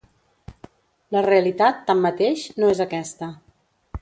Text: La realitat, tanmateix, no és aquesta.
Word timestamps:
La 1.15 1.21
realitat, 1.27 1.83
tanmateix, 1.91 2.47
no 2.63 2.73
és 2.77 2.83
aquesta. 2.87 3.31